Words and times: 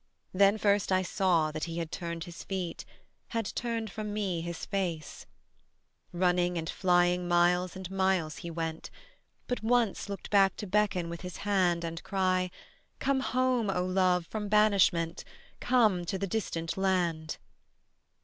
Then 0.33 0.57
first 0.57 0.91
I 0.91 1.03
saw 1.03 1.51
that 1.51 1.65
he 1.65 1.77
had 1.77 1.91
turned 1.91 2.23
his 2.23 2.41
feet, 2.43 2.85
Had 3.27 3.45
turned 3.53 3.91
from 3.91 4.11
me 4.11 4.41
his 4.41 4.65
face: 4.65 5.27
Running 6.11 6.57
and 6.57 6.67
flying 6.67 7.27
miles 7.27 7.75
and 7.75 7.91
miles 7.91 8.37
he 8.37 8.49
went, 8.49 8.89
But 9.45 9.61
once 9.61 10.09
looked 10.09 10.31
back 10.31 10.55
to 10.55 10.65
beckon 10.65 11.07
with 11.07 11.21
his 11.21 11.37
hand 11.45 11.83
And 11.83 12.01
cry: 12.01 12.49
"Come 12.97 13.19
home, 13.19 13.69
O 13.69 13.85
love, 13.85 14.25
from 14.25 14.49
banishment: 14.49 15.23
Come 15.59 16.03
to 16.05 16.17
the 16.17 16.25
distant 16.25 16.77
land." 16.77 17.37